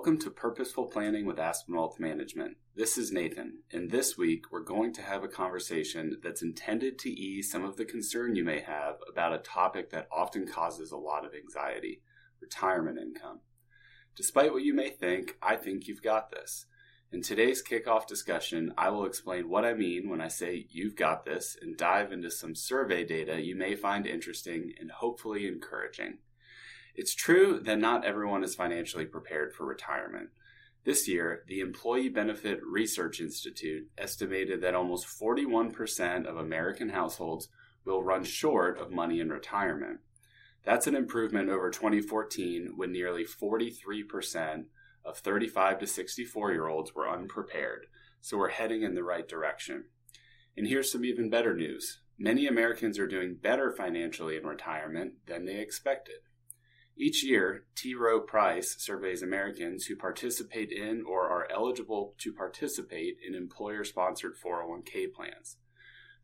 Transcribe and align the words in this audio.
Welcome 0.00 0.18
to 0.20 0.30
Purposeful 0.30 0.86
Planning 0.86 1.26
with 1.26 1.38
Aspen 1.38 1.74
Wealth 1.74 2.00
Management. 2.00 2.56
This 2.74 2.96
is 2.96 3.12
Nathan, 3.12 3.58
and 3.70 3.90
this 3.90 4.16
week 4.16 4.50
we're 4.50 4.62
going 4.62 4.94
to 4.94 5.02
have 5.02 5.22
a 5.22 5.28
conversation 5.28 6.16
that's 6.22 6.40
intended 6.40 6.98
to 7.00 7.10
ease 7.10 7.50
some 7.50 7.66
of 7.66 7.76
the 7.76 7.84
concern 7.84 8.34
you 8.34 8.42
may 8.42 8.60
have 8.60 8.94
about 9.06 9.34
a 9.34 9.38
topic 9.38 9.90
that 9.90 10.08
often 10.10 10.48
causes 10.48 10.90
a 10.90 10.96
lot 10.96 11.26
of 11.26 11.34
anxiety 11.34 12.00
retirement 12.40 12.96
income. 12.98 13.40
Despite 14.16 14.54
what 14.54 14.62
you 14.62 14.72
may 14.72 14.88
think, 14.88 15.36
I 15.42 15.56
think 15.56 15.86
you've 15.86 16.02
got 16.02 16.30
this. 16.30 16.64
In 17.12 17.20
today's 17.20 17.62
kickoff 17.62 18.06
discussion, 18.06 18.72
I 18.78 18.88
will 18.88 19.04
explain 19.04 19.50
what 19.50 19.66
I 19.66 19.74
mean 19.74 20.08
when 20.08 20.22
I 20.22 20.28
say 20.28 20.66
you've 20.70 20.96
got 20.96 21.26
this 21.26 21.58
and 21.60 21.76
dive 21.76 22.10
into 22.10 22.30
some 22.30 22.54
survey 22.54 23.04
data 23.04 23.38
you 23.42 23.54
may 23.54 23.76
find 23.76 24.06
interesting 24.06 24.72
and 24.80 24.90
hopefully 24.90 25.46
encouraging. 25.46 26.20
It's 26.94 27.14
true 27.14 27.60
that 27.60 27.78
not 27.78 28.04
everyone 28.04 28.44
is 28.44 28.54
financially 28.54 29.06
prepared 29.06 29.52
for 29.52 29.66
retirement. 29.66 30.30
This 30.84 31.06
year, 31.06 31.44
the 31.46 31.60
Employee 31.60 32.08
Benefit 32.08 32.60
Research 32.64 33.20
Institute 33.20 33.88
estimated 33.98 34.62
that 34.62 34.74
almost 34.74 35.06
41% 35.06 36.26
of 36.26 36.36
American 36.36 36.88
households 36.88 37.48
will 37.84 38.02
run 38.02 38.24
short 38.24 38.78
of 38.78 38.90
money 38.90 39.20
in 39.20 39.28
retirement. 39.30 40.00
That's 40.64 40.86
an 40.86 40.94
improvement 40.94 41.48
over 41.48 41.70
2014 41.70 42.72
when 42.76 42.92
nearly 42.92 43.24
43% 43.24 44.64
of 45.04 45.18
35 45.18 45.78
to 45.80 45.86
64 45.86 46.52
year 46.52 46.68
olds 46.68 46.94
were 46.94 47.08
unprepared, 47.08 47.86
so 48.20 48.36
we're 48.36 48.50
heading 48.50 48.82
in 48.82 48.94
the 48.94 49.04
right 49.04 49.26
direction. 49.26 49.84
And 50.56 50.66
here's 50.66 50.92
some 50.92 51.04
even 51.04 51.30
better 51.30 51.54
news 51.54 52.00
many 52.18 52.46
Americans 52.46 52.98
are 52.98 53.06
doing 53.06 53.34
better 53.34 53.70
financially 53.70 54.36
in 54.36 54.44
retirement 54.44 55.14
than 55.26 55.46
they 55.46 55.58
expected. 55.58 56.16
Each 57.02 57.24
year, 57.24 57.64
T. 57.74 57.94
Rowe 57.94 58.20
Price 58.20 58.76
surveys 58.78 59.22
Americans 59.22 59.86
who 59.86 59.96
participate 59.96 60.70
in 60.70 61.02
or 61.08 61.30
are 61.30 61.50
eligible 61.50 62.14
to 62.18 62.30
participate 62.30 63.16
in 63.26 63.34
employer 63.34 63.84
sponsored 63.84 64.34
401k 64.36 65.10
plans. 65.10 65.56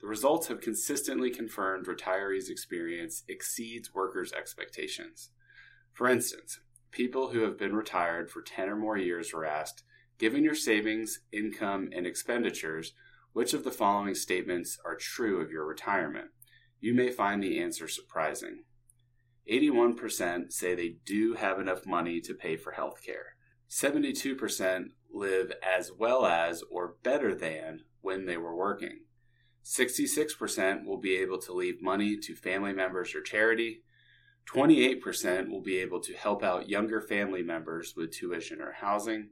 The 0.02 0.06
results 0.06 0.48
have 0.48 0.60
consistently 0.60 1.30
confirmed 1.30 1.86
retirees' 1.86 2.50
experience 2.50 3.22
exceeds 3.26 3.94
workers' 3.94 4.34
expectations. 4.34 5.30
For 5.94 6.10
instance, 6.10 6.60
people 6.90 7.30
who 7.30 7.40
have 7.40 7.56
been 7.56 7.74
retired 7.74 8.30
for 8.30 8.42
10 8.42 8.68
or 8.68 8.76
more 8.76 8.98
years 8.98 9.32
were 9.32 9.46
asked, 9.46 9.82
given 10.18 10.44
your 10.44 10.54
savings, 10.54 11.20
income, 11.32 11.88
and 11.96 12.06
expenditures, 12.06 12.92
which 13.32 13.54
of 13.54 13.64
the 13.64 13.70
following 13.70 14.14
statements 14.14 14.78
are 14.84 14.94
true 14.94 15.40
of 15.40 15.50
your 15.50 15.64
retirement? 15.64 16.32
You 16.80 16.92
may 16.92 17.08
find 17.10 17.42
the 17.42 17.58
answer 17.62 17.88
surprising. 17.88 18.64
81% 19.50 20.52
say 20.52 20.74
they 20.74 20.96
do 21.04 21.34
have 21.34 21.60
enough 21.60 21.86
money 21.86 22.20
to 22.20 22.34
pay 22.34 22.56
for 22.56 22.72
health 22.72 23.00
care. 23.04 23.36
72% 23.70 24.86
live 25.12 25.52
as 25.62 25.90
well 25.96 26.26
as 26.26 26.62
or 26.70 26.96
better 27.02 27.34
than 27.34 27.80
when 28.00 28.26
they 28.26 28.36
were 28.36 28.54
working. 28.54 29.00
66% 29.64 30.84
will 30.84 30.98
be 30.98 31.16
able 31.16 31.38
to 31.38 31.52
leave 31.52 31.82
money 31.82 32.16
to 32.16 32.36
family 32.36 32.72
members 32.72 33.14
or 33.14 33.20
charity. 33.20 33.82
28% 34.52 35.50
will 35.50 35.62
be 35.62 35.78
able 35.78 36.00
to 36.00 36.14
help 36.14 36.44
out 36.44 36.68
younger 36.68 37.00
family 37.00 37.42
members 37.42 37.94
with 37.96 38.12
tuition 38.12 38.60
or 38.60 38.72
housing. 38.72 39.30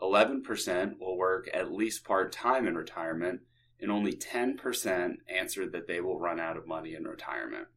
11% 0.00 0.98
will 1.00 1.16
work 1.16 1.48
at 1.54 1.72
least 1.72 2.04
part 2.04 2.32
time 2.32 2.66
in 2.66 2.74
retirement, 2.76 3.40
and 3.80 3.90
only 3.90 4.12
10% 4.12 5.14
answered 5.28 5.72
that 5.72 5.86
they 5.86 6.00
will 6.00 6.18
run 6.18 6.40
out 6.40 6.56
of 6.56 6.66
money 6.66 6.94
in 6.94 7.04
retirement. 7.04 7.68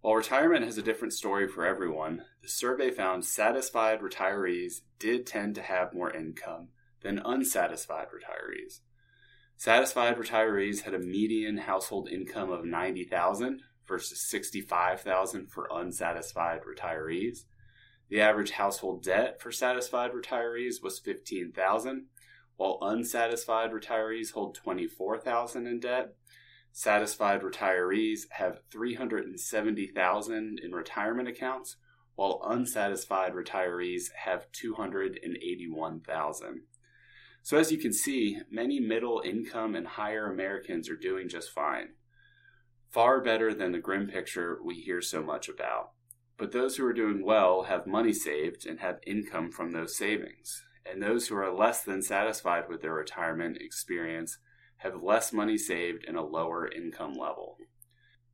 While 0.00 0.14
retirement 0.14 0.64
has 0.64 0.78
a 0.78 0.82
different 0.82 1.12
story 1.12 1.48
for 1.48 1.66
everyone, 1.66 2.24
the 2.40 2.48
survey 2.48 2.90
found 2.90 3.24
satisfied 3.24 4.00
retirees 4.00 4.82
did 5.00 5.26
tend 5.26 5.56
to 5.56 5.62
have 5.62 5.92
more 5.92 6.14
income 6.14 6.68
than 7.02 7.18
unsatisfied 7.24 8.06
retirees. 8.08 8.80
Satisfied 9.56 10.16
retirees 10.16 10.82
had 10.82 10.94
a 10.94 11.00
median 11.00 11.58
household 11.58 12.08
income 12.08 12.50
of 12.50 12.64
90,000 12.64 13.60
versus 13.88 14.20
65,000 14.20 15.50
for 15.50 15.68
unsatisfied 15.72 16.60
retirees. 16.62 17.46
The 18.08 18.20
average 18.20 18.52
household 18.52 19.02
debt 19.02 19.40
for 19.40 19.50
satisfied 19.50 20.12
retirees 20.12 20.80
was 20.80 21.00
15,000, 21.00 22.06
while 22.56 22.78
unsatisfied 22.82 23.72
retirees 23.72 24.30
hold 24.30 24.54
24,000 24.54 25.66
in 25.66 25.80
debt 25.80 26.14
Satisfied 26.78 27.42
retirees 27.42 28.30
have 28.30 28.60
370,000 28.70 30.60
in 30.62 30.70
retirement 30.70 31.28
accounts, 31.28 31.74
while 32.14 32.40
unsatisfied 32.44 33.32
retirees 33.32 34.12
have 34.14 34.52
281,000. 34.52 36.62
So 37.42 37.58
as 37.58 37.72
you 37.72 37.78
can 37.78 37.92
see, 37.92 38.38
many 38.48 38.78
middle 38.78 39.20
income 39.24 39.74
and 39.74 39.88
higher 39.88 40.30
Americans 40.30 40.88
are 40.88 40.94
doing 40.94 41.28
just 41.28 41.50
fine. 41.50 41.94
Far 42.90 43.20
better 43.20 43.52
than 43.52 43.72
the 43.72 43.80
grim 43.80 44.06
picture 44.06 44.60
we 44.64 44.76
hear 44.76 45.00
so 45.00 45.20
much 45.20 45.48
about. 45.48 45.90
But 46.36 46.52
those 46.52 46.76
who 46.76 46.86
are 46.86 46.92
doing 46.92 47.24
well 47.24 47.64
have 47.64 47.88
money 47.88 48.12
saved 48.12 48.66
and 48.66 48.78
have 48.78 49.00
income 49.04 49.50
from 49.50 49.72
those 49.72 49.96
savings. 49.96 50.62
And 50.86 51.02
those 51.02 51.26
who 51.26 51.36
are 51.38 51.52
less 51.52 51.82
than 51.82 52.02
satisfied 52.02 52.68
with 52.68 52.82
their 52.82 52.94
retirement 52.94 53.60
experience 53.60 54.38
have 54.78 55.02
less 55.02 55.32
money 55.32 55.58
saved 55.58 56.04
and 56.06 56.16
a 56.16 56.22
lower 56.22 56.70
income 56.70 57.14
level. 57.14 57.58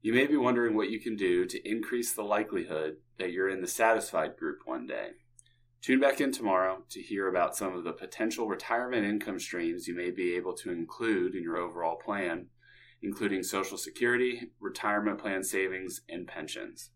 You 0.03 0.13
may 0.13 0.27
be 0.27 0.37
wondering 0.37 0.77
what 0.77 0.91
you 0.91 1.01
can 1.01 1.17
do 1.17 1.47
to 1.47 1.69
increase 1.69 2.13
the 2.13 2.23
likelihood 2.23 2.97
that 3.19 3.33
you're 3.33 3.49
in 3.49 3.63
the 3.63 3.67
satisfied 3.67 4.37
group 4.37 4.59
one 4.67 4.87
day. 4.87 5.09
Tune 5.81 6.01
back 6.01 6.21
in 6.21 6.33
tomorrow 6.33 6.83
to 6.91 7.03
hear 7.03 7.29
about 7.29 7.57
some 7.57 7.75
of 7.75 7.85
the 7.85 7.93
potential 7.93 8.47
retirement 8.47 9.07
income 9.07 9.39
streams 9.39 9.87
you 9.87 9.95
may 9.95 10.11
be 10.11 10.35
able 10.35 10.55
to 10.55 10.71
include 10.71 11.35
in 11.35 11.43
your 11.43 11.57
overall 11.57 11.97
plan, 11.97 12.47
including 13.03 13.43
Social 13.43 13.77
Security, 13.79 14.51
retirement 14.61 15.19
plan 15.19 15.43
savings, 15.43 16.03
and 16.09 16.27
pensions. 16.27 16.91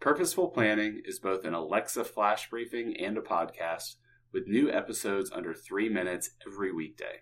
Purposeful 0.00 0.48
Planning 0.48 1.00
is 1.04 1.18
both 1.18 1.44
an 1.44 1.54
Alexa 1.54 2.04
flash 2.04 2.50
briefing 2.50 2.96
and 2.98 3.16
a 3.16 3.22
podcast 3.22 3.96
with 4.32 4.48
new 4.48 4.70
episodes 4.70 5.30
under 5.32 5.54
three 5.54 5.88
minutes 5.88 6.30
every 6.46 6.72
weekday. 6.72 7.20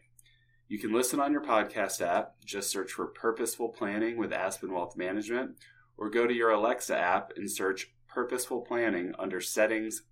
You 0.71 0.79
can 0.79 0.93
listen 0.93 1.19
on 1.19 1.33
your 1.33 1.43
podcast 1.43 2.01
app. 2.01 2.37
Just 2.45 2.71
search 2.71 2.93
for 2.93 3.07
Purposeful 3.07 3.71
Planning 3.71 4.17
with 4.17 4.33
Aspen 4.33 4.73
Wealth 4.73 4.97
Management, 4.97 5.57
or 5.99 6.09
go 6.09 6.29
to 6.29 6.33
your 6.33 6.51
Alexa 6.51 6.97
app 6.97 7.33
and 7.35 7.51
search 7.51 7.91
Purposeful 8.07 8.61
Planning 8.61 9.13
under 9.19 9.41
Settings 9.41 10.03